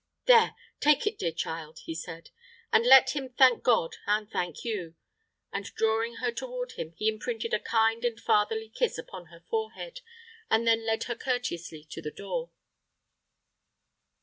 "There, 0.25 0.55
take 0.79 1.05
it, 1.05 1.19
dear 1.19 1.31
child," 1.31 1.81
he 1.85 1.93
said, 1.93 2.31
"and 2.73 2.83
let 2.87 3.11
him 3.11 3.29
thank 3.29 3.61
God, 3.61 3.97
and 4.07 4.27
thank 4.27 4.65
you;" 4.65 4.95
and 5.53 5.65
drawing 5.75 6.15
her 6.15 6.31
toward 6.31 6.71
him, 6.71 6.93
he 6.97 7.07
imprinted 7.07 7.53
a 7.53 7.59
kind 7.59 8.03
and 8.03 8.19
fatherly 8.19 8.69
kiss 8.69 8.97
upon 8.97 9.27
her 9.27 9.41
forehead, 9.41 10.01
and 10.49 10.65
then 10.65 10.87
led 10.87 11.03
her 11.03 11.13
courteously 11.13 11.85
to 11.91 12.01
the 12.01 12.09
door. 12.09 12.49